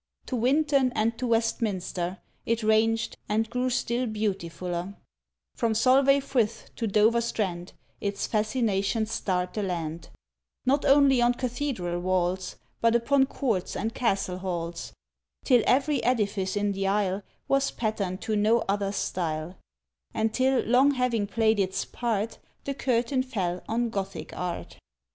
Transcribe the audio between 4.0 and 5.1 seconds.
beautifuller: